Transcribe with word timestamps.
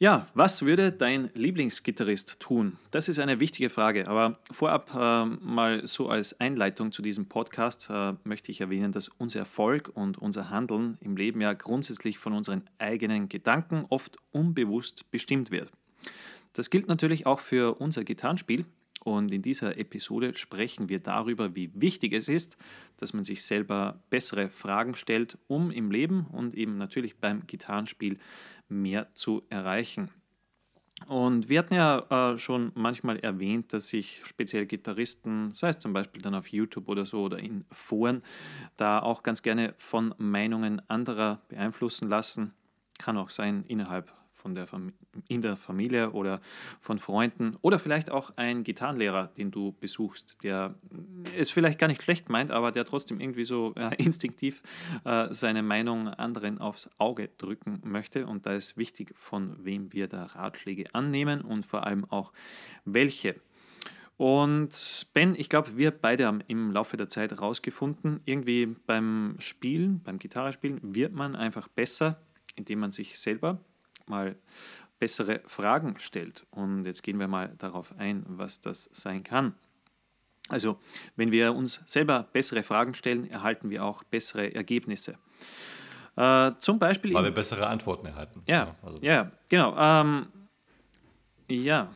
Ja, 0.00 0.28
was 0.32 0.62
würde 0.62 0.92
dein 0.92 1.28
Lieblingsgitarrist 1.34 2.38
tun? 2.38 2.78
Das 2.92 3.08
ist 3.08 3.18
eine 3.18 3.40
wichtige 3.40 3.68
Frage. 3.68 4.06
Aber 4.06 4.38
vorab 4.48 4.94
äh, 4.94 5.24
mal 5.24 5.84
so 5.88 6.08
als 6.08 6.38
Einleitung 6.38 6.92
zu 6.92 7.02
diesem 7.02 7.28
Podcast 7.28 7.88
äh, 7.90 8.12
möchte 8.22 8.52
ich 8.52 8.60
erwähnen, 8.60 8.92
dass 8.92 9.08
unser 9.08 9.40
Erfolg 9.40 9.90
und 9.92 10.16
unser 10.16 10.50
Handeln 10.50 10.98
im 11.00 11.16
Leben 11.16 11.40
ja 11.40 11.52
grundsätzlich 11.52 12.18
von 12.18 12.32
unseren 12.32 12.62
eigenen 12.78 13.28
Gedanken 13.28 13.86
oft 13.88 14.18
unbewusst 14.30 15.10
bestimmt 15.10 15.50
wird. 15.50 15.72
Das 16.52 16.70
gilt 16.70 16.86
natürlich 16.86 17.26
auch 17.26 17.40
für 17.40 17.80
unser 17.80 18.04
Gitarrenspiel. 18.04 18.66
Und 19.00 19.32
in 19.32 19.42
dieser 19.42 19.78
Episode 19.78 20.34
sprechen 20.34 20.88
wir 20.88 21.00
darüber, 21.00 21.54
wie 21.54 21.70
wichtig 21.74 22.12
es 22.12 22.28
ist, 22.28 22.56
dass 22.96 23.12
man 23.12 23.24
sich 23.24 23.44
selber 23.44 24.02
bessere 24.10 24.50
Fragen 24.50 24.94
stellt, 24.94 25.38
um 25.46 25.70
im 25.70 25.90
Leben 25.90 26.26
und 26.32 26.54
eben 26.54 26.78
natürlich 26.78 27.16
beim 27.16 27.46
Gitarrenspiel 27.46 28.18
mehr 28.68 29.08
zu 29.14 29.44
erreichen. 29.48 30.10
Und 31.06 31.48
wir 31.48 31.60
hatten 31.60 31.74
ja 31.74 32.32
äh, 32.32 32.38
schon 32.38 32.72
manchmal 32.74 33.18
erwähnt, 33.20 33.72
dass 33.72 33.88
sich 33.88 34.20
speziell 34.24 34.66
Gitarristen, 34.66 35.52
sei 35.52 35.68
es 35.68 35.78
zum 35.78 35.92
Beispiel 35.92 36.22
dann 36.22 36.34
auf 36.34 36.48
YouTube 36.48 36.88
oder 36.88 37.06
so 37.06 37.22
oder 37.22 37.38
in 37.38 37.64
Foren, 37.70 38.22
da 38.76 38.98
auch 38.98 39.22
ganz 39.22 39.42
gerne 39.42 39.74
von 39.78 40.12
Meinungen 40.18 40.82
anderer 40.88 41.40
beeinflussen 41.48 42.08
lassen. 42.08 42.52
Kann 42.98 43.16
auch 43.16 43.30
sein 43.30 43.64
innerhalb 43.68 44.12
von 44.38 44.54
der 44.54 44.66
in 45.26 45.42
der 45.42 45.56
Familie 45.56 46.12
oder 46.12 46.40
von 46.80 46.98
Freunden 46.98 47.56
oder 47.60 47.78
vielleicht 47.78 48.10
auch 48.10 48.32
ein 48.36 48.62
Gitarrenlehrer, 48.62 49.26
den 49.36 49.50
du 49.50 49.72
besuchst, 49.72 50.42
der 50.42 50.74
es 51.36 51.50
vielleicht 51.50 51.78
gar 51.78 51.88
nicht 51.88 52.02
schlecht 52.02 52.28
meint, 52.28 52.50
aber 52.50 52.70
der 52.70 52.84
trotzdem 52.84 53.20
irgendwie 53.20 53.44
so 53.44 53.74
äh, 53.74 53.94
instinktiv 54.02 54.62
äh, 55.04 55.28
seine 55.32 55.62
Meinung 55.62 56.08
anderen 56.08 56.58
aufs 56.58 56.88
Auge 56.98 57.30
drücken 57.36 57.80
möchte. 57.84 58.26
Und 58.26 58.46
da 58.46 58.52
ist 58.52 58.76
wichtig, 58.76 59.12
von 59.16 59.64
wem 59.64 59.92
wir 59.92 60.06
da 60.06 60.24
Ratschläge 60.24 60.94
annehmen 60.94 61.40
und 61.40 61.66
vor 61.66 61.84
allem 61.84 62.04
auch 62.10 62.32
welche. 62.84 63.34
Und 64.16 65.06
Ben, 65.14 65.34
ich 65.36 65.48
glaube, 65.48 65.76
wir 65.76 65.92
beide 65.92 66.26
haben 66.26 66.42
im 66.48 66.72
Laufe 66.72 66.96
der 66.96 67.08
Zeit 67.08 67.30
herausgefunden, 67.30 68.20
irgendwie 68.24 68.66
beim 68.66 69.36
Spielen, 69.38 70.00
beim 70.02 70.18
Gitarrespielen 70.18 70.80
wird 70.94 71.12
man 71.12 71.36
einfach 71.36 71.68
besser, 71.68 72.20
indem 72.56 72.80
man 72.80 72.90
sich 72.90 73.18
selber 73.18 73.60
mal 74.08 74.36
bessere 74.98 75.40
Fragen 75.46 75.98
stellt. 75.98 76.46
Und 76.50 76.84
jetzt 76.84 77.02
gehen 77.02 77.18
wir 77.18 77.28
mal 77.28 77.54
darauf 77.58 77.94
ein, 77.98 78.24
was 78.26 78.60
das 78.60 78.88
sein 78.92 79.22
kann. 79.22 79.54
Also, 80.48 80.78
wenn 81.16 81.30
wir 81.30 81.54
uns 81.54 81.82
selber 81.84 82.26
bessere 82.32 82.62
Fragen 82.62 82.94
stellen, 82.94 83.30
erhalten 83.30 83.70
wir 83.70 83.84
auch 83.84 84.02
bessere 84.04 84.54
Ergebnisse. 84.54 85.18
Äh, 86.16 86.52
zum 86.58 86.78
Beispiel. 86.78 87.14
Weil 87.14 87.24
wir 87.24 87.30
bessere 87.30 87.66
Antworten 87.66 88.06
erhalten. 88.06 88.42
Ja, 88.46 88.74
also. 88.82 89.04
ja 89.04 89.30
genau. 89.48 89.76
Ähm, 89.78 90.26
ja, 91.48 91.88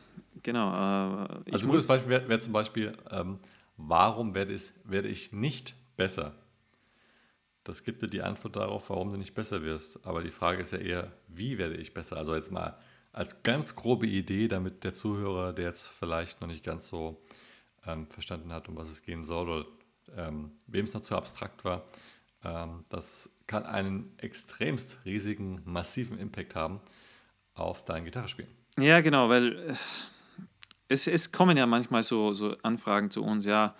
genau. 0.43 0.71
Äh, 0.71 1.51
also, 1.51 1.67
ein 1.67 1.71
gutes 1.71 1.87
Beispiel 1.87 2.09
wäre 2.09 2.29
wär 2.29 2.39
zum 2.39 2.53
Beispiel, 2.53 2.93
ähm, 3.11 3.37
warum 3.75 4.35
werde 4.35 4.53
ich, 4.53 4.71
werde 4.83 5.07
ich 5.07 5.33
nicht 5.33 5.75
besser? 5.97 6.35
Das 7.63 7.83
gibt 7.83 8.01
dir 8.01 8.07
die 8.07 8.21
Antwort 8.21 8.55
darauf, 8.55 8.89
warum 8.89 9.11
du 9.11 9.17
nicht 9.17 9.33
besser 9.33 9.63
wirst. 9.63 10.05
Aber 10.05 10.21
die 10.21 10.31
Frage 10.31 10.61
ist 10.61 10.73
ja 10.73 10.79
eher, 10.79 11.09
wie 11.27 11.57
werde 11.57 11.75
ich 11.75 11.93
besser? 11.93 12.17
Also 12.17 12.35
jetzt 12.35 12.51
mal 12.51 12.77
als 13.11 13.43
ganz 13.43 13.75
grobe 13.75 14.07
Idee, 14.07 14.47
damit 14.47 14.83
der 14.83 14.93
Zuhörer, 14.93 15.53
der 15.53 15.65
jetzt 15.65 15.87
vielleicht 15.87 16.41
noch 16.41 16.47
nicht 16.47 16.63
ganz 16.63 16.87
so 16.87 17.21
ähm, 17.85 18.07
verstanden 18.07 18.51
hat, 18.51 18.67
um 18.67 18.75
was 18.75 18.89
es 18.89 19.01
gehen 19.01 19.23
soll 19.23 19.49
oder 19.49 19.65
ähm, 20.17 20.51
wem 20.67 20.85
es 20.85 20.93
noch 20.93 21.01
zu 21.01 21.15
abstrakt 21.15 21.63
war, 21.63 21.85
ähm, 22.43 22.85
das 22.89 23.29
kann 23.47 23.65
einen 23.65 24.13
extremst 24.17 24.99
riesigen, 25.05 25.61
massiven 25.65 26.17
Impact 26.17 26.55
haben 26.55 26.81
auf 27.53 27.85
dein 27.85 28.03
Gitarrespielen. 28.03 28.51
Ja, 28.77 29.01
genau, 29.01 29.29
weil 29.29 29.69
äh, 29.69 29.75
es, 30.87 31.07
es 31.07 31.31
kommen 31.31 31.55
ja 31.55 31.65
manchmal 31.65 32.03
so, 32.03 32.33
so 32.33 32.57
Anfragen 32.63 33.11
zu 33.11 33.23
uns, 33.23 33.45
ja, 33.45 33.75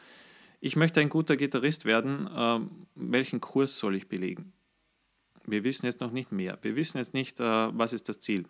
ich 0.64 0.78
möchte 0.78 1.02
ein 1.02 1.10
guter 1.10 1.36
Gitarrist 1.36 1.84
werden, 1.84 2.26
äh, 2.26 2.60
welchen 2.96 3.42
Kurs 3.42 3.78
soll 3.78 3.98
ich 3.98 4.08
belegen? 4.08 4.54
Wir 5.46 5.66
wissen 5.66 5.86
jetzt 5.86 6.00
noch 6.00 6.12
nicht 6.12 6.32
mehr. 6.32 6.58
Wir 6.62 6.78
wissen 6.78 7.00
jetzt 7.00 7.14
nicht, 7.14 7.42
äh, 7.42 7.44
was 7.78 7.92
ist 7.92 8.08
das 8.08 8.22
Ziel. 8.22 8.46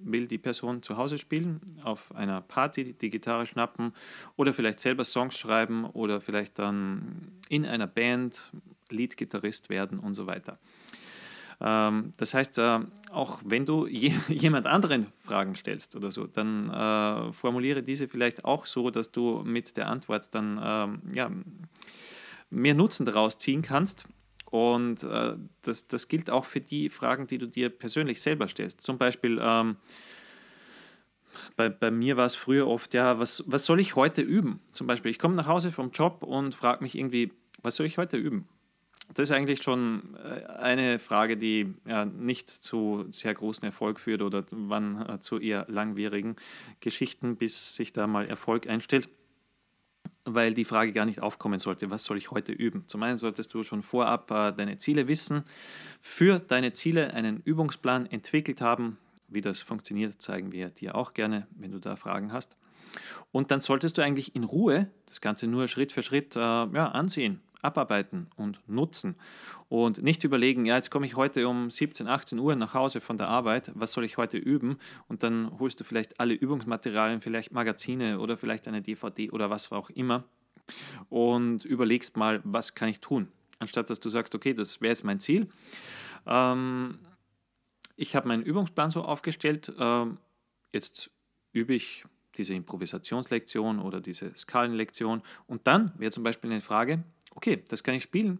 Will 0.00 0.26
die 0.26 0.38
Person 0.38 0.82
zu 0.82 0.96
Hause 0.96 1.16
spielen, 1.16 1.60
auf 1.84 2.12
einer 2.12 2.40
Party 2.40 2.92
die 2.94 3.08
Gitarre 3.08 3.46
schnappen 3.46 3.92
oder 4.34 4.52
vielleicht 4.52 4.80
selber 4.80 5.04
Songs 5.04 5.38
schreiben 5.38 5.84
oder 5.84 6.20
vielleicht 6.20 6.58
dann 6.58 7.30
in 7.48 7.64
einer 7.64 7.86
Band 7.86 8.50
Leadgitarrist 8.90 9.70
werden 9.70 10.00
und 10.00 10.14
so 10.14 10.26
weiter. 10.26 10.58
Ähm, 11.60 12.12
das 12.16 12.34
heißt, 12.34 12.58
äh, 12.58 12.80
auch 13.10 13.40
wenn 13.44 13.64
du 13.66 13.86
jemand 14.28 14.66
anderen 14.66 15.08
Fragen 15.20 15.54
stellst 15.54 15.96
oder 15.96 16.10
so, 16.10 16.26
dann 16.26 16.70
äh, 16.70 17.32
formuliere 17.32 17.82
diese 17.82 18.08
vielleicht 18.08 18.44
auch 18.44 18.66
so, 18.66 18.90
dass 18.90 19.12
du 19.12 19.42
mit 19.44 19.76
der 19.76 19.88
Antwort 19.88 20.34
dann 20.34 20.60
ähm, 20.62 21.02
ja, 21.14 21.30
mehr 22.50 22.74
Nutzen 22.74 23.06
daraus 23.06 23.38
ziehen 23.38 23.62
kannst. 23.62 24.06
Und 24.50 25.02
äh, 25.02 25.36
das, 25.62 25.88
das 25.88 26.06
gilt 26.08 26.30
auch 26.30 26.44
für 26.44 26.60
die 26.60 26.88
Fragen, 26.88 27.26
die 27.26 27.38
du 27.38 27.48
dir 27.48 27.70
persönlich 27.70 28.22
selber 28.22 28.46
stellst. 28.46 28.80
Zum 28.82 28.98
Beispiel, 28.98 29.40
ähm, 29.42 29.76
bei, 31.56 31.68
bei 31.68 31.90
mir 31.90 32.16
war 32.16 32.26
es 32.26 32.36
früher 32.36 32.68
oft, 32.68 32.94
ja, 32.94 33.18
was, 33.18 33.42
was 33.46 33.64
soll 33.64 33.80
ich 33.80 33.96
heute 33.96 34.22
üben? 34.22 34.60
Zum 34.72 34.86
Beispiel, 34.86 35.10
ich 35.10 35.18
komme 35.18 35.34
nach 35.34 35.48
Hause 35.48 35.72
vom 35.72 35.90
Job 35.90 36.22
und 36.22 36.54
frage 36.54 36.84
mich 36.84 36.96
irgendwie, 36.96 37.32
was 37.62 37.76
soll 37.76 37.86
ich 37.86 37.98
heute 37.98 38.16
üben? 38.16 38.46
Das 39.14 39.30
ist 39.30 39.34
eigentlich 39.34 39.62
schon 39.62 40.16
äh, 40.16 40.44
eine 40.46 40.98
Frage, 40.98 41.36
die 41.36 41.74
ja 41.86 42.04
nicht 42.04 42.50
zu 42.50 43.06
sehr 43.10 43.32
großen 43.32 43.64
Erfolg 43.64 44.00
führt 44.00 44.22
oder 44.22 44.44
wann 44.50 45.08
äh, 45.08 45.20
zu 45.20 45.38
eher 45.38 45.66
langwierigen 45.68 46.36
Geschichten, 46.80 47.36
bis 47.36 47.74
sich 47.74 47.92
da 47.92 48.06
mal 48.06 48.26
Erfolg 48.26 48.68
einstellt, 48.68 49.08
weil 50.24 50.52
die 50.52 50.64
Frage 50.64 50.92
gar 50.92 51.06
nicht 51.06 51.20
aufkommen 51.20 51.60
sollte, 51.60 51.90
was 51.90 52.04
soll 52.04 52.16
ich 52.16 52.30
heute 52.30 52.52
üben? 52.52 52.84
Zum 52.88 53.02
einen 53.02 53.18
solltest 53.18 53.54
du 53.54 53.62
schon 53.62 53.82
vorab 53.82 54.30
äh, 54.30 54.52
deine 54.52 54.78
Ziele 54.78 55.06
wissen, 55.06 55.44
für 56.00 56.40
deine 56.40 56.72
Ziele 56.72 57.14
einen 57.14 57.40
Übungsplan 57.40 58.06
entwickelt 58.06 58.60
haben. 58.60 58.98
Wie 59.28 59.40
das 59.40 59.62
funktioniert, 59.62 60.20
zeigen 60.20 60.52
wir 60.52 60.70
dir 60.70 60.94
auch 60.94 61.14
gerne, 61.14 61.46
wenn 61.56 61.72
du 61.72 61.78
da 61.78 61.96
Fragen 61.96 62.32
hast. 62.32 62.56
Und 63.32 63.50
dann 63.50 63.60
solltest 63.60 63.98
du 63.98 64.02
eigentlich 64.02 64.36
in 64.36 64.44
Ruhe 64.44 64.88
das 65.06 65.20
Ganze 65.20 65.46
nur 65.46 65.68
Schritt 65.68 65.92
für 65.92 66.02
Schritt 66.02 66.36
äh, 66.36 66.38
ja, 66.38 66.88
ansehen 66.92 67.40
abarbeiten 67.64 68.28
und 68.36 68.60
nutzen 68.68 69.16
und 69.68 70.02
nicht 70.02 70.24
überlegen, 70.24 70.66
ja, 70.66 70.76
jetzt 70.76 70.90
komme 70.90 71.06
ich 71.06 71.16
heute 71.16 71.48
um 71.48 71.70
17, 71.70 72.06
18 72.06 72.38
Uhr 72.38 72.54
nach 72.56 72.74
Hause 72.74 73.00
von 73.00 73.18
der 73.18 73.28
Arbeit, 73.28 73.72
was 73.74 73.92
soll 73.92 74.04
ich 74.04 74.16
heute 74.16 74.36
üben? 74.36 74.78
Und 75.08 75.22
dann 75.22 75.58
holst 75.58 75.80
du 75.80 75.84
vielleicht 75.84 76.20
alle 76.20 76.34
Übungsmaterialien, 76.34 77.20
vielleicht 77.20 77.52
Magazine 77.52 78.20
oder 78.20 78.36
vielleicht 78.36 78.68
eine 78.68 78.82
DVD 78.82 79.30
oder 79.30 79.50
was 79.50 79.72
auch 79.72 79.90
immer 79.90 80.24
und 81.08 81.64
überlegst 81.64 82.16
mal, 82.16 82.40
was 82.44 82.74
kann 82.74 82.88
ich 82.88 83.00
tun? 83.00 83.28
Anstatt 83.58 83.90
dass 83.90 84.00
du 84.00 84.08
sagst, 84.08 84.34
okay, 84.34 84.54
das 84.54 84.80
wäre 84.80 84.90
jetzt 84.90 85.04
mein 85.04 85.20
Ziel. 85.20 85.48
Ähm, 86.26 86.98
ich 87.96 88.16
habe 88.16 88.28
meinen 88.28 88.42
Übungsplan 88.42 88.90
so 88.90 89.02
aufgestellt, 89.02 89.72
ähm, 89.78 90.18
jetzt 90.72 91.10
übe 91.52 91.74
ich 91.74 92.04
diese 92.36 92.54
Improvisationslektion 92.54 93.78
oder 93.78 94.00
diese 94.00 94.36
Skalenlektion 94.36 95.22
und 95.46 95.66
dann 95.66 95.92
wäre 95.98 96.10
zum 96.10 96.24
Beispiel 96.24 96.50
eine 96.50 96.60
Frage, 96.60 97.04
okay, 97.34 97.62
das 97.68 97.82
kann 97.82 97.94
ich 97.94 98.02
spielen. 98.02 98.38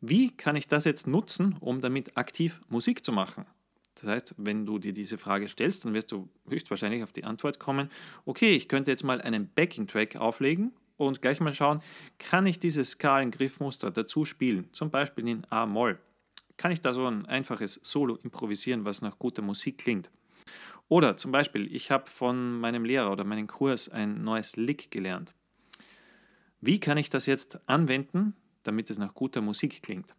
Wie 0.00 0.30
kann 0.30 0.56
ich 0.56 0.68
das 0.68 0.84
jetzt 0.84 1.06
nutzen, 1.06 1.56
um 1.60 1.80
damit 1.80 2.16
aktiv 2.16 2.60
Musik 2.68 3.04
zu 3.04 3.12
machen? 3.12 3.46
Das 3.94 4.04
heißt, 4.04 4.34
wenn 4.38 4.66
du 4.66 4.78
dir 4.78 4.92
diese 4.92 5.18
Frage 5.18 5.48
stellst, 5.48 5.84
dann 5.84 5.94
wirst 5.94 6.12
du 6.12 6.28
höchstwahrscheinlich 6.48 7.02
auf 7.02 7.12
die 7.12 7.24
Antwort 7.24 7.58
kommen, 7.58 7.88
okay, 8.24 8.54
ich 8.54 8.68
könnte 8.68 8.90
jetzt 8.90 9.04
mal 9.04 9.20
einen 9.20 9.48
Backing-Track 9.48 10.16
auflegen 10.16 10.72
und 10.96 11.22
gleich 11.22 11.40
mal 11.40 11.54
schauen, 11.54 11.80
kann 12.18 12.46
ich 12.46 12.58
dieses 12.58 12.90
Skalen-Griffmuster 12.90 13.90
dazu 13.90 14.24
spielen, 14.24 14.68
zum 14.72 14.90
Beispiel 14.90 15.28
in 15.28 15.46
A-Moll. 15.50 15.98
Kann 16.56 16.72
ich 16.72 16.80
da 16.80 16.92
so 16.92 17.06
ein 17.06 17.26
einfaches 17.26 17.80
Solo 17.82 18.16
improvisieren, 18.16 18.84
was 18.84 19.02
nach 19.02 19.18
guter 19.18 19.42
Musik 19.42 19.78
klingt? 19.78 20.10
Oder 20.88 21.16
zum 21.16 21.32
Beispiel, 21.32 21.74
ich 21.74 21.90
habe 21.90 22.10
von 22.10 22.60
meinem 22.60 22.84
Lehrer 22.84 23.10
oder 23.10 23.24
meinem 23.24 23.46
Kurs 23.46 23.88
ein 23.88 24.22
neues 24.22 24.56
Lick 24.56 24.90
gelernt. 24.90 25.34
Wie 26.64 26.80
kann 26.80 26.96
ich 26.96 27.10
das 27.10 27.26
jetzt 27.26 27.60
anwenden, 27.68 28.34
damit 28.62 28.88
es 28.88 28.98
nach 28.98 29.14
guter 29.14 29.42
Musik 29.42 29.82
klingt? 29.82 30.14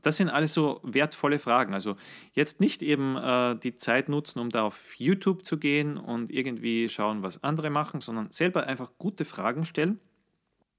Das 0.00 0.16
sind 0.16 0.30
alles 0.30 0.54
so 0.54 0.80
wertvolle 0.82 1.38
Fragen. 1.38 1.74
Also 1.74 1.96
jetzt 2.32 2.60
nicht 2.60 2.80
eben 2.80 3.16
äh, 3.16 3.56
die 3.56 3.76
Zeit 3.76 4.08
nutzen, 4.08 4.38
um 4.38 4.48
da 4.48 4.62
auf 4.62 4.94
YouTube 4.96 5.44
zu 5.44 5.58
gehen 5.58 5.98
und 5.98 6.32
irgendwie 6.32 6.88
schauen, 6.88 7.22
was 7.22 7.44
andere 7.44 7.68
machen, 7.68 8.00
sondern 8.00 8.30
selber 8.30 8.66
einfach 8.66 8.92
gute 8.96 9.26
Fragen 9.26 9.66
stellen. 9.66 10.00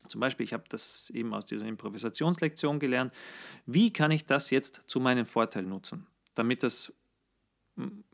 Zum 0.07 0.19
Beispiel, 0.19 0.45
ich 0.45 0.54
habe 0.54 0.63
das 0.68 1.12
eben 1.12 1.31
aus 1.36 1.45
dieser 1.45 1.68
Improvisationslektion 1.68 2.80
gelernt. 2.80 3.13
Wie 3.68 3.94
kann 3.94 4.10
ich 4.10 4.25
das 4.25 4.50
jetzt 4.50 4.81
zu 4.88 5.00
meinem 5.00 5.27
Vorteil 5.27 5.63
nutzen, 5.63 6.07
damit 6.33 6.63
das 6.63 6.92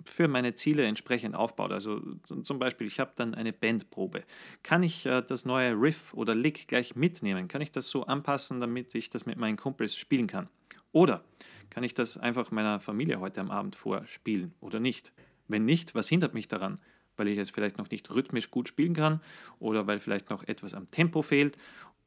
für 0.05 0.27
meine 0.27 0.55
Ziele 0.55 0.85
entsprechend 0.85 1.35
aufbaut. 1.35 1.71
Also 1.71 2.01
zum 2.23 2.59
Beispiel, 2.59 2.87
ich 2.87 2.99
habe 2.99 3.11
dann 3.15 3.33
eine 3.33 3.53
Bandprobe. 3.53 4.23
Kann 4.63 4.83
ich 4.83 5.05
äh, 5.05 5.21
das 5.21 5.45
neue 5.45 5.73
Riff 5.73 6.13
oder 6.13 6.35
Lick 6.35 6.67
gleich 6.67 6.95
mitnehmen? 6.95 7.47
Kann 7.47 7.61
ich 7.61 7.71
das 7.71 7.89
so 7.89 8.05
anpassen, 8.05 8.61
damit 8.61 8.95
ich 8.95 9.09
das 9.09 9.25
mit 9.25 9.37
meinen 9.37 9.57
Kumpels 9.57 9.95
spielen 9.95 10.27
kann? 10.27 10.47
Oder 10.91 11.23
kann 11.69 11.83
ich 11.83 11.93
das 11.93 12.17
einfach 12.17 12.51
meiner 12.51 12.79
Familie 12.79 13.19
heute 13.19 13.41
am 13.41 13.51
Abend 13.51 13.75
vorspielen 13.75 14.53
oder 14.59 14.79
nicht? 14.79 15.13
Wenn 15.47 15.65
nicht, 15.65 15.93
was 15.93 16.07
hindert 16.07 16.33
mich 16.33 16.47
daran? 16.47 16.79
Weil 17.17 17.27
ich 17.27 17.37
es 17.37 17.49
vielleicht 17.49 17.77
noch 17.77 17.89
nicht 17.89 18.09
rhythmisch 18.13 18.49
gut 18.49 18.69
spielen 18.69 18.93
kann 18.93 19.21
oder 19.59 19.87
weil 19.87 19.99
vielleicht 19.99 20.29
noch 20.29 20.43
etwas 20.43 20.73
am 20.73 20.89
Tempo 20.89 21.21
fehlt 21.21 21.57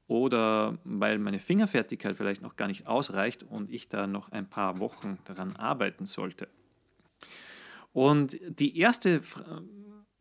oder 0.07 0.79
weil 0.85 1.19
meine 1.19 1.39
Fingerfertigkeit 1.39 2.17
vielleicht 2.17 2.43
noch 2.43 2.57
gar 2.57 2.67
nicht 2.67 2.87
ausreicht 2.87 3.43
und 3.43 3.71
ich 3.71 3.89
da 3.89 4.07
noch 4.07 4.33
ein 4.33 4.49
paar 4.49 4.79
Wochen 4.79 5.19
daran 5.25 5.55
arbeiten 5.57 6.07
sollte. 6.07 6.49
Und 7.93 8.39
die 8.49 8.79
erste 8.79 9.23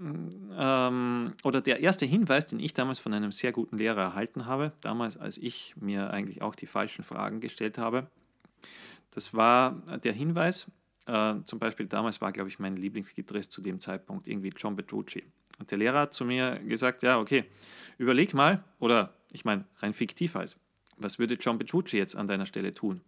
ähm, 0.01 1.33
oder 1.43 1.61
der 1.61 1.79
erste 1.79 2.05
Hinweis, 2.05 2.45
den 2.45 2.59
ich 2.59 2.73
damals 2.73 2.99
von 2.99 3.13
einem 3.13 3.31
sehr 3.31 3.51
guten 3.51 3.77
Lehrer 3.77 4.01
erhalten 4.01 4.45
habe, 4.45 4.73
damals 4.81 5.17
als 5.17 5.37
ich 5.37 5.75
mir 5.79 6.11
eigentlich 6.11 6.41
auch 6.41 6.55
die 6.55 6.65
falschen 6.65 7.03
Fragen 7.03 7.39
gestellt 7.39 7.77
habe, 7.77 8.07
das 9.11 9.33
war 9.33 9.81
der 10.03 10.13
Hinweis, 10.13 10.67
äh, 11.05 11.35
zum 11.43 11.59
Beispiel 11.59 11.85
damals 11.85 12.21
war, 12.21 12.31
glaube 12.31 12.49
ich, 12.49 12.59
mein 12.59 12.73
Lieblingsgitarrist 12.73 13.51
zu 13.51 13.61
dem 13.61 13.79
Zeitpunkt 13.79 14.27
irgendwie 14.27 14.53
John 14.55 14.75
Petrucci. 14.75 15.23
Und 15.59 15.69
der 15.69 15.77
Lehrer 15.77 16.01
hat 16.01 16.13
zu 16.13 16.25
mir 16.25 16.59
gesagt, 16.59 17.03
ja, 17.03 17.19
okay, 17.19 17.45
überleg 17.97 18.33
mal, 18.33 18.63
oder 18.79 19.13
ich 19.31 19.45
meine, 19.45 19.65
rein 19.79 19.93
fiktiv 19.93 20.35
halt, 20.35 20.57
was 20.97 21.19
würde 21.19 21.35
John 21.35 21.59
Petrucci 21.59 21.97
jetzt 21.97 22.15
an 22.15 22.27
deiner 22.27 22.45
Stelle 22.45 22.73
tun? 22.73 23.01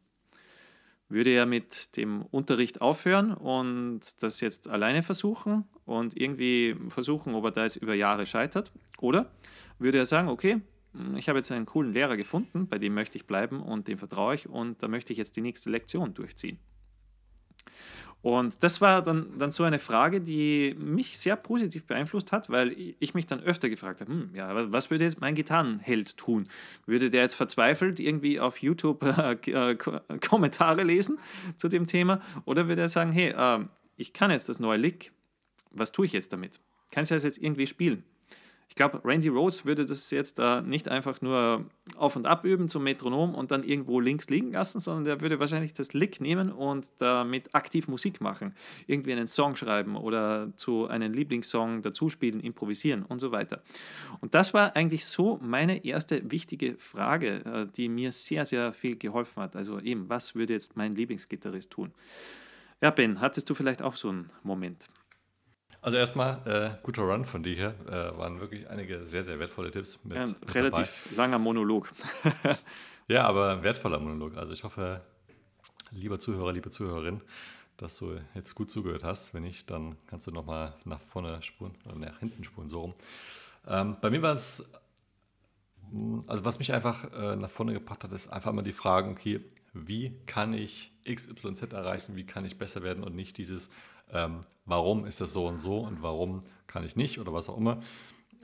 Würde 1.14 1.30
er 1.30 1.46
mit 1.46 1.96
dem 1.96 2.24
Unterricht 2.24 2.82
aufhören 2.82 3.36
und 3.36 4.02
das 4.24 4.42
jetzt 4.42 4.68
alleine 4.68 5.04
versuchen 5.04 5.66
und 5.86 6.20
irgendwie 6.20 6.76
versuchen, 6.88 7.36
ob 7.36 7.46
er 7.46 7.52
da 7.52 7.64
jetzt 7.66 7.76
über 7.76 7.94
Jahre 7.94 8.26
scheitert? 8.26 8.72
Oder 8.98 9.32
würde 9.78 10.00
er 10.00 10.08
sagen, 10.08 10.28
okay, 10.28 10.62
ich 11.16 11.30
habe 11.30 11.38
jetzt 11.38 11.52
einen 11.52 11.68
coolen 11.68 11.94
Lehrer 11.94 12.18
gefunden, 12.18 12.68
bei 12.68 12.80
dem 12.80 12.96
möchte 12.96 13.20
ich 13.20 13.28
bleiben 13.28 13.62
und 13.62 13.88
dem 13.88 14.00
vertraue 14.00 14.34
ich 14.34 14.50
und 14.50 14.82
da 14.82 14.88
möchte 14.88 15.14
ich 15.14 15.20
jetzt 15.20 15.36
die 15.36 15.42
nächste 15.42 15.70
Lektion 15.70 16.16
durchziehen? 16.16 16.58
Und 18.24 18.64
das 18.64 18.80
war 18.80 19.04
dann, 19.04 19.38
dann 19.38 19.52
so 19.52 19.66
eine 19.66 19.80
Frage, 19.80 20.22
die 20.22 20.76
mich 20.80 21.20
sehr 21.20 21.36
positiv 21.36 21.86
beeinflusst 21.86 22.32
hat, 22.32 22.50
weil 22.50 22.74
ich 23.00 23.14
mich 23.14 23.28
dann 23.28 23.42
öfter 23.42 23.68
gefragt 23.68 24.00
habe, 24.00 24.12
hm, 24.12 24.30
ja, 24.34 24.72
was 24.72 24.90
würde 24.90 25.04
jetzt 25.04 25.20
mein 25.20 25.36
Gitarrenheld 25.36 26.16
tun? 26.16 26.48
Würde 26.86 27.10
der 27.10 27.24
jetzt 27.24 27.34
verzweifelt 27.34 28.00
irgendwie 28.00 28.40
auf 28.40 28.60
YouTube 28.60 29.04
äh, 29.18 29.34
äh, 29.34 29.76
Kommentare 30.26 30.84
lesen 30.84 31.20
zu 31.58 31.68
dem 31.68 31.86
Thema? 31.86 32.22
Oder 32.46 32.70
würde 32.70 32.84
er 32.84 32.90
sagen, 32.90 33.12
hey, 33.12 33.32
äh, 33.32 33.66
ich 33.98 34.14
kann 34.14 34.32
jetzt 34.32 34.48
das 34.48 34.58
neue 34.58 34.78
Lick, 34.78 35.12
was 35.72 35.92
tue 35.92 36.06
ich 36.06 36.14
jetzt 36.14 36.32
damit? 36.32 36.62
Kann 36.92 37.04
ich 37.04 37.10
das 37.10 37.24
jetzt 37.24 37.40
irgendwie 37.40 37.68
spielen? 37.68 38.06
Ich 38.74 38.76
glaube, 38.76 39.02
Randy 39.06 39.28
Rhodes 39.28 39.68
würde 39.68 39.86
das 39.86 40.10
jetzt 40.10 40.40
äh, 40.40 40.64
nicht 40.64 40.90
einfach 40.90 41.22
nur 41.22 41.64
auf 41.96 42.16
und 42.16 42.26
ab 42.26 42.44
üben 42.44 42.70
zum 42.70 42.84
Metronom 42.84 43.36
und 43.36 43.52
dann 43.52 43.64
irgendwo 43.64 44.00
links 44.00 44.32
liegen 44.32 44.52
lassen, 44.52 44.80
sondern 44.80 45.04
der 45.04 45.22
würde 45.22 45.40
wahrscheinlich 45.40 45.74
das 45.74 45.94
Lick 45.94 46.20
nehmen 46.20 46.52
und 46.52 46.92
damit 46.98 47.54
aktiv 47.54 47.88
Musik 47.88 48.20
machen. 48.20 48.56
Irgendwie 48.88 49.12
einen 49.12 49.28
Song 49.28 49.56
schreiben 49.56 49.96
oder 49.96 50.52
zu 50.56 50.88
einem 50.88 51.14
Lieblingssong 51.14 51.84
dazuspielen, 51.84 52.40
improvisieren 52.40 53.04
und 53.04 53.20
so 53.20 53.32
weiter. 53.32 53.62
Und 54.22 54.34
das 54.34 54.56
war 54.56 54.76
eigentlich 54.76 55.06
so 55.06 55.38
meine 55.40 55.86
erste 55.86 56.32
wichtige 56.32 56.74
Frage, 56.80 57.46
äh, 57.46 57.68
die 57.78 57.90
mir 57.90 58.12
sehr, 58.12 58.48
sehr 58.48 58.74
viel 58.74 58.96
geholfen 58.96 59.44
hat. 59.44 59.56
Also 59.56 59.80
eben, 59.82 60.10
was 60.10 60.34
würde 60.34 60.54
jetzt 60.54 60.76
mein 60.76 60.94
Lieblingsgitarrist 60.94 61.70
tun? 61.70 61.92
Ja, 62.82 62.90
Ben, 62.90 63.22
hattest 63.22 63.48
du 63.52 63.54
vielleicht 63.54 63.84
auch 63.84 63.96
so 63.96 64.10
einen 64.10 64.32
Moment? 64.42 64.90
Also 65.84 65.98
erstmal, 65.98 66.40
äh, 66.48 66.82
guter 66.82 67.02
Run 67.02 67.26
von 67.26 67.44
dir 67.44 67.56
hier. 67.56 67.76
Äh, 67.88 68.18
waren 68.18 68.40
wirklich 68.40 68.70
einige 68.70 69.04
sehr, 69.04 69.22
sehr 69.22 69.38
wertvolle 69.38 69.70
Tipps. 69.70 70.00
Mit, 70.06 70.16
ja, 70.16 70.28
mit 70.28 70.56
relativ 70.56 70.90
dabei. 71.04 71.16
langer 71.18 71.40
Monolog. 71.40 71.92
ja, 73.10 73.26
aber 73.26 73.62
wertvoller 73.64 74.00
Monolog. 74.00 74.38
Also 74.38 74.54
ich 74.54 74.64
hoffe, 74.64 75.02
lieber 75.92 76.20
Zuhörer, 76.20 76.54
liebe 76.54 76.70
Zuhörerin, 76.70 77.20
dass 77.76 77.98
du 77.98 78.18
jetzt 78.34 78.56
gut 78.56 78.70
zugehört 78.70 79.04
hast. 79.04 79.34
Wenn 79.34 79.44
nicht, 79.44 79.70
dann 79.70 79.98
kannst 80.08 80.26
du 80.26 80.32
nochmal 80.32 80.74
nach 80.86 81.02
vorne 81.02 81.42
spuren 81.42 81.76
oder 81.84 81.98
nach 81.98 82.20
hinten 82.20 82.46
spuren, 82.46 82.70
so 82.70 82.80
rum. 82.80 82.94
Ähm, 83.68 83.98
bei 84.00 84.10
mir 84.10 84.22
war 84.22 84.36
es, 84.36 84.64
hm, 85.92 86.24
also 86.28 86.46
was 86.46 86.60
mich 86.60 86.72
einfach 86.72 87.12
äh, 87.12 87.36
nach 87.36 87.50
vorne 87.50 87.74
gebracht 87.74 88.06
hat, 88.06 88.14
ist 88.14 88.32
einfach 88.32 88.54
mal 88.54 88.62
die 88.62 88.72
Frage, 88.72 89.10
okay, 89.10 89.42
wie 89.74 90.18
kann 90.28 90.54
ich 90.54 90.94
XYZ 91.04 91.74
erreichen, 91.74 92.16
wie 92.16 92.26
kann 92.26 92.46
ich 92.46 92.58
besser 92.58 92.84
werden 92.84 93.04
und 93.04 93.16
nicht 93.16 93.38
dieses, 93.38 93.70
ähm, 94.14 94.44
warum 94.66 95.06
ist 95.06 95.20
das 95.22 95.34
so 95.34 95.48
und 95.48 95.60
so 95.60 95.80
und 95.80 96.02
warum 96.02 96.44
kann 96.68 96.86
ich 96.86 96.96
nicht 96.96 97.20
oder 97.20 97.34
was 97.34 97.50
auch 97.50 97.58
immer. 97.58 97.80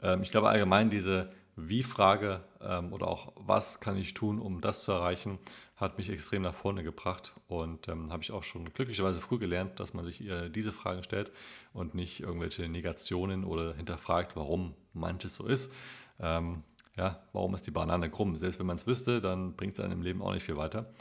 Ähm, 0.01 0.21
ich 0.21 0.31
glaube 0.31 0.49
allgemein 0.49 0.89
diese 0.89 1.31
Wie-Frage 1.55 2.43
ähm, 2.61 2.93
oder 2.93 3.07
auch 3.07 3.33
was 3.35 3.79
kann 3.79 3.97
ich 3.97 4.13
tun, 4.13 4.39
um 4.39 4.61
das 4.61 4.83
zu 4.83 4.91
erreichen, 4.91 5.39
hat 5.75 5.97
mich 5.97 6.09
extrem 6.09 6.41
nach 6.41 6.53
vorne 6.53 6.83
gebracht 6.83 7.33
und 7.47 7.87
ähm, 7.87 8.11
habe 8.11 8.23
ich 8.23 8.31
auch 8.31 8.43
schon 8.43 8.73
glücklicherweise 8.73 9.19
früh 9.19 9.39
gelernt, 9.39 9.79
dass 9.79 9.93
man 9.93 10.05
sich 10.05 10.21
äh, 10.21 10.49
diese 10.49 10.71
Fragen 10.71 11.03
stellt 11.03 11.31
und 11.73 11.95
nicht 11.95 12.21
irgendwelche 12.21 12.67
Negationen 12.67 13.43
oder 13.43 13.73
hinterfragt, 13.75 14.35
warum 14.35 14.73
manches 14.93 15.35
so 15.35 15.45
ist. 15.45 15.71
Ähm, 16.19 16.63
ja, 16.97 17.23
warum 17.31 17.55
ist 17.55 17.65
die 17.65 17.71
Banane 17.71 18.09
krumm? 18.09 18.35
Selbst 18.35 18.59
wenn 18.59 18.65
man 18.65 18.75
es 18.75 18.85
wüsste, 18.85 19.21
dann 19.21 19.55
bringt 19.55 19.73
es 19.73 19.79
einem 19.79 19.93
im 19.93 20.01
Leben 20.01 20.21
auch 20.21 20.33
nicht 20.33 20.43
viel 20.43 20.57
weiter. 20.57 20.91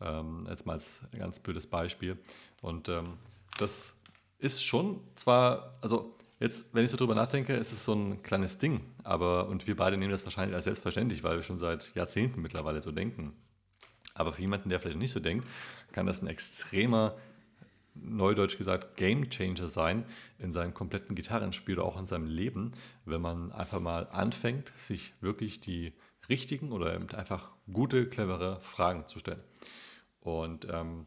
Ähm, 0.00 0.46
jetzt 0.48 0.66
mal 0.66 0.74
als 0.74 1.02
ganz 1.16 1.40
blödes 1.40 1.66
Beispiel. 1.66 2.18
Und 2.60 2.90
ähm, 2.90 3.14
das 3.58 3.95
ist 4.38 4.64
schon 4.64 5.00
zwar, 5.14 5.78
also 5.80 6.14
jetzt, 6.40 6.74
wenn 6.74 6.84
ich 6.84 6.90
so 6.90 6.96
drüber 6.96 7.14
nachdenke, 7.14 7.54
ist 7.54 7.72
es 7.72 7.84
so 7.84 7.94
ein 7.94 8.22
kleines 8.22 8.58
Ding, 8.58 8.80
aber 9.02 9.48
und 9.48 9.66
wir 9.66 9.76
beide 9.76 9.96
nehmen 9.96 10.12
das 10.12 10.24
wahrscheinlich 10.24 10.54
als 10.54 10.64
selbstverständlich, 10.64 11.22
weil 11.22 11.36
wir 11.36 11.42
schon 11.42 11.58
seit 11.58 11.94
Jahrzehnten 11.94 12.42
mittlerweile 12.42 12.82
so 12.82 12.92
denken. 12.92 13.32
Aber 14.14 14.32
für 14.32 14.40
jemanden, 14.40 14.70
der 14.70 14.80
vielleicht 14.80 14.98
nicht 14.98 15.10
so 15.10 15.20
denkt, 15.20 15.46
kann 15.92 16.06
das 16.06 16.22
ein 16.22 16.28
extremer, 16.28 17.16
neudeutsch 17.94 18.58
gesagt, 18.58 18.96
Game 18.96 19.28
Changer 19.30 19.68
sein 19.68 20.04
in 20.38 20.52
seinem 20.52 20.74
kompletten 20.74 21.14
Gitarrenspiel 21.14 21.78
oder 21.78 21.86
auch 21.86 21.98
in 21.98 22.06
seinem 22.06 22.26
Leben, 22.26 22.72
wenn 23.04 23.20
man 23.20 23.52
einfach 23.52 23.80
mal 23.80 24.08
anfängt, 24.10 24.72
sich 24.76 25.14
wirklich 25.20 25.60
die 25.60 25.92
richtigen 26.28 26.72
oder 26.72 26.92
einfach 27.16 27.50
gute, 27.72 28.08
clevere 28.08 28.60
Fragen 28.60 29.06
zu 29.06 29.18
stellen. 29.18 29.42
Und 30.20 30.66
ähm, 30.70 31.06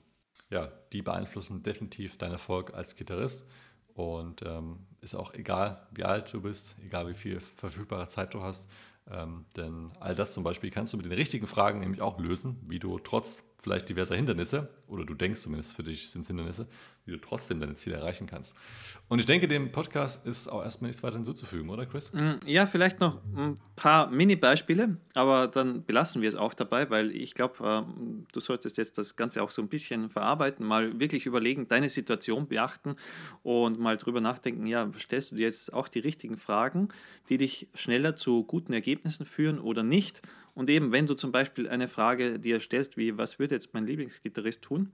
ja, 0.50 0.72
die 0.94 1.02
beeinflussen 1.02 1.64
definitiv 1.64 2.18
deinen 2.18 2.34
Erfolg 2.34 2.74
als 2.74 2.96
Gitarrist. 2.96 3.46
Und 3.94 4.44
ähm, 4.44 4.80
ist 5.02 5.16
auch 5.16 5.34
egal, 5.34 5.86
wie 5.92 6.06
alt 6.06 6.34
du 6.34 6.42
bist, 6.42 6.76
egal 6.86 7.08
wie 7.10 7.14
viel 7.14 7.40
verfügbare 7.40 8.08
Zeit 8.08 8.34
du 8.34 8.42
hast. 8.42 8.70
Ähm, 9.12 9.46
denn 9.58 9.92
all 10.00 10.16
das 10.16 10.34
zum 10.34 10.44
Beispiel 10.44 10.72
kannst 10.72 10.94
du 10.94 10.98
mit 10.98 11.06
den 11.06 11.14
richtigen 11.14 11.48
Fragen 11.48 11.80
nämlich 11.80 12.02
auch 12.02 12.20
lösen, 12.20 12.58
wie 12.68 12.80
du 12.80 13.00
trotz 13.00 13.44
vielleicht 13.62 13.90
diverser 13.90 14.16
Hindernisse, 14.16 14.70
oder 14.88 15.06
du 15.06 15.14
denkst 15.14 15.42
zumindest 15.42 15.76
für 15.76 15.84
dich 15.84 16.10
sind 16.10 16.22
es 16.22 16.28
Hindernisse, 16.28 16.68
wie 17.06 17.12
du 17.12 17.18
trotzdem 17.18 17.60
deine 17.60 17.74
Ziele 17.74 17.98
erreichen 17.98 18.26
kannst. 18.26 18.56
Und 19.08 19.20
ich 19.20 19.26
denke, 19.26 19.48
dem 19.48 19.72
Podcast 19.72 20.26
ist 20.26 20.48
auch 20.48 20.64
erstmal 20.64 20.90
nichts 20.90 21.04
weiter 21.04 21.16
hinzuzufügen, 21.16 21.70
oder 21.70 21.86
Chris? 21.86 22.14
Mm, 22.14 22.36
ja, 22.46 22.68
vielleicht 22.68 23.00
noch 23.00 23.20
ein 23.36 23.60
paar 23.76 24.10
Mini-Beispiele, 24.10 24.98
aber 25.14 25.48
dann 25.48 25.84
belassen 25.84 26.22
wir 26.22 26.30
es 26.30 26.36
auch 26.36 26.54
dabei, 26.54 26.90
weil 26.90 27.12
ich 27.12 27.34
glaube, 27.34 27.56
ähm, 27.64 28.26
du 28.32 28.40
solltest 28.40 28.78
jetzt 28.78 28.98
das 28.98 29.16
Ganze 29.16 29.44
auch 29.44 29.52
so 29.52 29.62
ein 29.62 29.68
bisschen 29.68 30.10
verarbeiten, 30.10 30.66
mal 30.66 31.00
wirklich 31.00 31.26
überlegen, 31.26 31.68
deine 31.68 31.90
Situation 31.90 32.48
beachten 32.48 32.96
und 33.44 33.80
mal 33.80 33.98
drüber 33.98 34.22
nachdenken, 34.22 34.66
ja, 34.66 34.90
stellst 35.00 35.32
du 35.32 35.36
dir 35.36 35.44
jetzt 35.44 35.74
auch 35.74 35.88
die 35.90 36.00
richtigen 36.00 36.38
Fragen, 36.38 36.90
die 37.28 37.38
dich 37.38 37.68
schneller 37.74 38.16
zu 38.16 38.44
guten 38.44 38.72
Ergebnissen 38.72 39.26
führen 39.26 39.60
oder 39.60 39.84
nicht? 39.84 40.22
Und 40.60 40.70
eben, 40.70 40.92
wenn 40.92 41.08
du 41.08 41.14
zum 41.14 41.32
Beispiel 41.32 41.70
eine 41.70 41.88
Frage 41.88 42.38
dir 42.38 42.60
stellst, 42.60 42.98
wie, 42.98 43.18
was 43.18 43.40
würde 43.40 43.56
jetzt 43.56 43.74
mein 43.74 43.88
Lieblingsgitarrist 43.88 44.62
tun? 44.62 44.92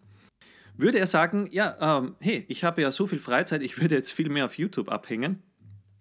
Würde 0.78 1.00
er 1.00 1.08
sagen, 1.08 1.50
ja, 1.52 1.98
ähm, 1.98 2.16
hey, 2.20 2.46
ich 2.50 2.64
habe 2.64 2.84
ja 2.84 2.92
so 2.92 3.08
viel 3.08 3.18
Freizeit, 3.18 3.64
ich 3.64 3.82
würde 3.82 3.96
jetzt 3.96 4.12
viel 4.12 4.30
mehr 4.30 4.46
auf 4.46 4.60
YouTube 4.60 4.90
abhängen? 4.90 5.42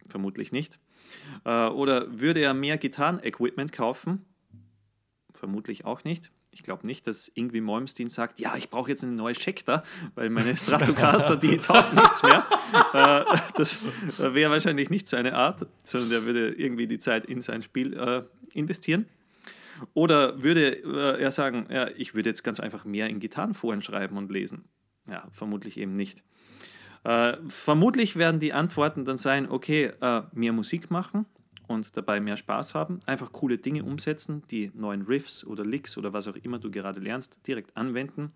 Vermutlich 0.06 0.52
nicht. 0.52 0.78
Äh, 1.46 1.68
oder 1.68 2.20
würde 2.20 2.40
er 2.40 2.52
mehr 2.52 2.76
Gitarren-Equipment 2.76 3.72
kaufen? 3.72 4.26
Vermutlich 5.32 5.86
auch 5.86 6.04
nicht. 6.04 6.30
Ich 6.50 6.62
glaube 6.62 6.86
nicht, 6.86 7.06
dass 7.06 7.32
irgendwie 7.34 7.62
Malmsteen 7.62 8.10
sagt, 8.10 8.40
ja, 8.40 8.56
ich 8.56 8.68
brauche 8.68 8.90
jetzt 8.90 9.02
eine 9.02 9.14
neue 9.14 9.34
Schecter, 9.34 9.82
weil 10.14 10.28
meine 10.28 10.54
Stratocaster, 10.58 11.38
die 11.38 11.56
taugt 11.56 11.94
nichts 11.94 12.22
mehr. 12.22 12.44
Äh, 12.92 13.24
das 13.56 13.80
wäre 14.18 14.50
wahrscheinlich 14.50 14.90
nicht 14.90 15.08
seine 15.08 15.34
Art, 15.34 15.66
sondern 15.84 16.12
er 16.12 16.26
würde 16.26 16.50
irgendwie 16.50 16.86
die 16.86 16.98
Zeit 16.98 17.24
in 17.24 17.40
sein 17.40 17.62
Spiel 17.62 17.94
äh, 17.94 18.24
investieren. 18.52 19.06
Oder 19.92 20.42
würde 20.42 20.82
äh, 20.82 21.22
er 21.22 21.30
sagen, 21.30 21.66
ja, 21.70 21.88
ich 21.96 22.14
würde 22.14 22.30
jetzt 22.30 22.44
ganz 22.44 22.60
einfach 22.60 22.84
mehr 22.84 23.08
in 23.08 23.20
Gitarrenforen 23.20 23.82
schreiben 23.82 24.16
und 24.16 24.30
lesen? 24.30 24.64
Ja, 25.08 25.28
vermutlich 25.30 25.78
eben 25.78 25.94
nicht. 25.94 26.22
Äh, 27.04 27.36
vermutlich 27.48 28.16
werden 28.16 28.40
die 28.40 28.52
Antworten 28.52 29.04
dann 29.04 29.18
sein, 29.18 29.50
okay, 29.50 29.92
äh, 30.00 30.22
mehr 30.32 30.52
Musik 30.52 30.90
machen 30.90 31.26
und 31.66 31.96
dabei 31.96 32.20
mehr 32.20 32.36
Spaß 32.36 32.74
haben, 32.74 33.00
einfach 33.06 33.32
coole 33.32 33.58
Dinge 33.58 33.84
umsetzen, 33.84 34.42
die 34.50 34.70
neuen 34.74 35.02
Riffs 35.02 35.44
oder 35.44 35.64
Licks 35.64 35.96
oder 35.96 36.12
was 36.12 36.28
auch 36.28 36.36
immer 36.36 36.58
du 36.58 36.70
gerade 36.70 37.00
lernst, 37.00 37.46
direkt 37.46 37.76
anwenden. 37.76 38.32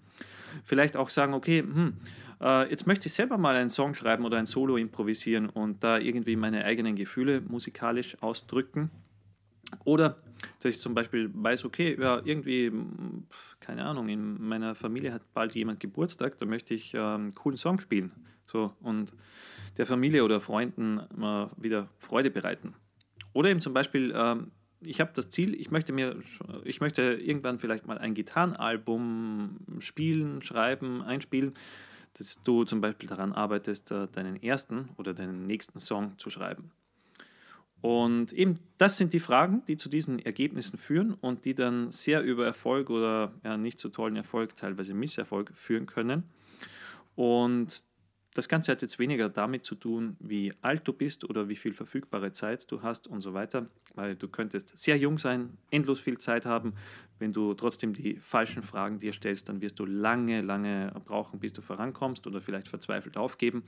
Vielleicht 0.64 0.96
auch 0.96 1.10
sagen, 1.10 1.34
okay, 1.34 1.60
hm, 1.60 1.94
äh, 2.40 2.70
jetzt 2.70 2.86
möchte 2.86 3.08
ich 3.08 3.14
selber 3.14 3.38
mal 3.38 3.56
einen 3.56 3.70
Song 3.70 3.94
schreiben 3.94 4.24
oder 4.24 4.38
ein 4.38 4.46
Solo 4.46 4.76
improvisieren 4.76 5.48
und 5.48 5.82
da 5.82 5.98
irgendwie 5.98 6.36
meine 6.36 6.64
eigenen 6.64 6.96
Gefühle 6.96 7.40
musikalisch 7.40 8.16
ausdrücken. 8.22 8.90
Oder 9.84 10.16
dass 10.60 10.74
ich 10.74 10.80
zum 10.80 10.94
Beispiel 10.94 11.30
weiß, 11.32 11.64
okay, 11.64 11.96
ja, 12.00 12.20
irgendwie, 12.24 12.72
keine 13.60 13.84
Ahnung, 13.84 14.08
in 14.08 14.40
meiner 14.42 14.74
Familie 14.74 15.12
hat 15.12 15.22
bald 15.34 15.54
jemand 15.54 15.80
Geburtstag, 15.80 16.38
da 16.38 16.46
möchte 16.46 16.74
ich 16.74 16.94
ähm, 16.94 17.00
einen 17.00 17.34
coolen 17.34 17.56
Song 17.56 17.80
spielen. 17.80 18.12
So, 18.44 18.72
und 18.80 19.12
der 19.76 19.86
Familie 19.86 20.24
oder 20.24 20.40
Freunden 20.40 20.98
äh, 20.98 21.46
wieder 21.56 21.88
Freude 21.98 22.30
bereiten. 22.30 22.74
Oder 23.32 23.50
eben 23.50 23.60
zum 23.60 23.74
Beispiel, 23.74 24.12
ähm, 24.16 24.52
ich 24.80 25.00
habe 25.00 25.12
das 25.14 25.28
Ziel, 25.30 25.54
ich 25.54 25.70
möchte 25.70 25.92
mir, 25.92 26.16
ich 26.64 26.80
möchte 26.80 27.02
irgendwann 27.02 27.58
vielleicht 27.58 27.86
mal 27.86 27.98
ein 27.98 28.14
Gitarrenalbum 28.14 29.58
spielen, 29.80 30.42
schreiben, 30.42 31.02
einspielen, 31.02 31.54
dass 32.14 32.42
du 32.42 32.64
zum 32.64 32.80
Beispiel 32.80 33.08
daran 33.08 33.32
arbeitest, 33.32 33.90
äh, 33.90 34.08
deinen 34.08 34.42
ersten 34.42 34.88
oder 34.96 35.14
deinen 35.14 35.46
nächsten 35.46 35.78
Song 35.78 36.16
zu 36.18 36.30
schreiben. 36.30 36.72
Und 37.80 38.32
eben 38.32 38.58
das 38.76 38.96
sind 38.96 39.12
die 39.12 39.20
Fragen, 39.20 39.62
die 39.68 39.76
zu 39.76 39.88
diesen 39.88 40.18
Ergebnissen 40.18 40.78
führen 40.78 41.14
und 41.14 41.44
die 41.44 41.54
dann 41.54 41.90
sehr 41.90 42.22
über 42.22 42.44
Erfolg 42.44 42.90
oder 42.90 43.32
ja, 43.44 43.56
nicht 43.56 43.78
so 43.78 43.88
tollen 43.88 44.16
Erfolg, 44.16 44.56
teilweise 44.56 44.94
Misserfolg 44.94 45.52
führen 45.54 45.86
können. 45.86 46.24
Und 47.14 47.82
das 48.38 48.48
Ganze 48.48 48.70
hat 48.70 48.82
jetzt 48.82 49.00
weniger 49.00 49.28
damit 49.28 49.64
zu 49.64 49.74
tun, 49.74 50.16
wie 50.20 50.52
alt 50.62 50.86
du 50.86 50.92
bist 50.92 51.28
oder 51.28 51.48
wie 51.48 51.56
viel 51.56 51.72
verfügbare 51.72 52.30
Zeit 52.30 52.70
du 52.70 52.82
hast 52.82 53.08
und 53.08 53.20
so 53.20 53.34
weiter, 53.34 53.66
weil 53.96 54.14
du 54.14 54.28
könntest 54.28 54.78
sehr 54.78 54.96
jung 54.96 55.18
sein, 55.18 55.58
endlos 55.72 55.98
viel 55.98 56.18
Zeit 56.18 56.46
haben. 56.46 56.74
Wenn 57.18 57.32
du 57.32 57.52
trotzdem 57.54 57.94
die 57.94 58.14
falschen 58.20 58.62
Fragen 58.62 59.00
dir 59.00 59.12
stellst, 59.12 59.48
dann 59.48 59.60
wirst 59.60 59.80
du 59.80 59.86
lange, 59.86 60.40
lange 60.40 60.92
brauchen, 61.04 61.40
bis 61.40 61.52
du 61.52 61.62
vorankommst 61.62 62.28
oder 62.28 62.40
vielleicht 62.40 62.68
verzweifelt 62.68 63.16
aufgeben. 63.16 63.64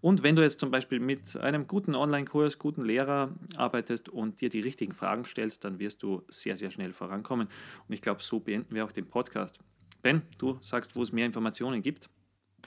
Und 0.00 0.22
wenn 0.22 0.36
du 0.36 0.42
jetzt 0.42 0.60
zum 0.60 0.70
Beispiel 0.70 1.00
mit 1.00 1.36
einem 1.38 1.66
guten 1.66 1.96
Online-Kurs, 1.96 2.60
guten 2.60 2.84
Lehrer 2.84 3.34
arbeitest 3.56 4.08
und 4.08 4.40
dir 4.40 4.50
die 4.50 4.60
richtigen 4.60 4.92
Fragen 4.92 5.24
stellst, 5.24 5.64
dann 5.64 5.80
wirst 5.80 6.00
du 6.04 6.22
sehr, 6.28 6.56
sehr 6.56 6.70
schnell 6.70 6.92
vorankommen. 6.92 7.48
Und 7.88 7.92
ich 7.92 8.02
glaube, 8.02 8.22
so 8.22 8.38
beenden 8.38 8.72
wir 8.72 8.84
auch 8.84 8.92
den 8.92 9.08
Podcast. 9.08 9.58
Ben, 10.00 10.22
du 10.38 10.60
sagst, 10.62 10.94
wo 10.94 11.02
es 11.02 11.10
mehr 11.10 11.26
Informationen 11.26 11.82
gibt. 11.82 12.08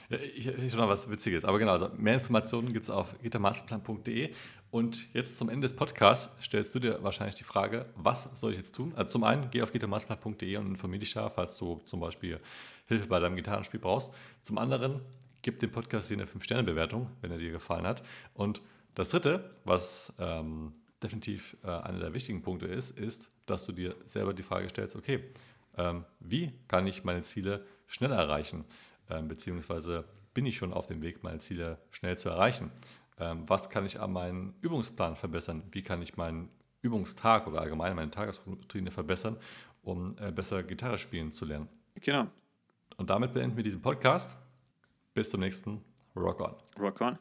Ich, 0.09 0.47
ich 0.47 0.71
schon 0.71 0.79
noch 0.79 0.89
was 0.89 1.09
Witziges. 1.09 1.45
Aber 1.45 1.57
genau, 1.57 1.71
also 1.71 1.89
mehr 1.97 2.15
Informationen 2.15 2.71
gibt 2.71 2.83
es 2.83 2.89
auf 2.89 3.19
gittermasterplan.de. 3.21 4.33
Und 4.71 5.13
jetzt 5.13 5.37
zum 5.37 5.49
Ende 5.49 5.67
des 5.67 5.75
Podcasts 5.75 6.29
stellst 6.43 6.75
du 6.75 6.79
dir 6.79 7.01
wahrscheinlich 7.01 7.35
die 7.35 7.43
Frage, 7.43 7.85
was 7.95 8.23
soll 8.39 8.51
ich 8.51 8.57
jetzt 8.57 8.75
tun? 8.75 8.93
Also 8.95 9.13
zum 9.13 9.23
einen, 9.23 9.49
geh 9.49 9.61
auf 9.61 9.71
gittermasterplan.de 9.71 10.57
und 10.57 10.67
informier 10.67 10.99
dich 10.99 11.13
da, 11.13 11.29
falls 11.29 11.57
du 11.57 11.81
zum 11.85 11.99
Beispiel 11.99 12.39
Hilfe 12.87 13.07
bei 13.07 13.19
deinem 13.19 13.35
Gitarrenspiel 13.35 13.79
brauchst. 13.79 14.13
Zum 14.41 14.57
anderen, 14.57 15.01
gib 15.41 15.59
dem 15.59 15.71
Podcast 15.71 16.09
hier 16.09 16.17
eine 16.17 16.25
5-Sterne-Bewertung, 16.25 17.09
wenn 17.21 17.31
er 17.31 17.37
dir 17.37 17.51
gefallen 17.51 17.87
hat. 17.87 18.01
Und 18.33 18.61
das 18.95 19.09
dritte, 19.09 19.51
was 19.63 20.13
ähm, 20.19 20.73
definitiv 21.01 21.55
äh, 21.63 21.67
einer 21.67 21.99
der 21.99 22.13
wichtigen 22.13 22.41
Punkte 22.41 22.65
ist, 22.65 22.97
ist, 22.97 23.29
dass 23.45 23.65
du 23.65 23.71
dir 23.71 23.95
selber 24.05 24.33
die 24.33 24.43
Frage 24.43 24.69
stellst, 24.69 24.95
okay, 24.95 25.23
ähm, 25.77 26.05
wie 26.19 26.51
kann 26.67 26.87
ich 26.87 27.03
meine 27.03 27.21
Ziele 27.21 27.65
schneller 27.87 28.17
erreichen? 28.17 28.65
Ähm, 29.09 29.27
beziehungsweise 29.27 30.05
bin 30.33 30.45
ich 30.45 30.57
schon 30.57 30.73
auf 30.73 30.87
dem 30.87 31.01
Weg, 31.01 31.23
meine 31.23 31.39
Ziele 31.39 31.77
schnell 31.91 32.17
zu 32.17 32.29
erreichen? 32.29 32.71
Ähm, 33.19 33.43
was 33.47 33.69
kann 33.69 33.85
ich 33.85 33.99
an 33.99 34.11
meinem 34.11 34.53
Übungsplan 34.61 35.15
verbessern? 35.15 35.63
Wie 35.71 35.83
kann 35.83 36.01
ich 36.01 36.17
meinen 36.17 36.49
Übungstag 36.81 37.47
oder 37.47 37.61
allgemein 37.61 37.95
meine 37.95 38.11
Tagesroutine 38.11 38.91
verbessern, 38.91 39.37
um 39.83 40.15
äh, 40.19 40.31
besser 40.31 40.63
Gitarre 40.63 40.97
spielen 40.97 41.31
zu 41.31 41.45
lernen? 41.45 41.69
Genau. 41.95 42.27
Und 42.97 43.09
damit 43.09 43.33
beenden 43.33 43.55
wir 43.57 43.63
diesen 43.63 43.81
Podcast. 43.81 44.35
Bis 45.13 45.29
zum 45.29 45.39
nächsten 45.39 45.81
Rock 46.15 46.41
On. 46.41 46.55
Rock 46.77 47.01
On. 47.01 47.17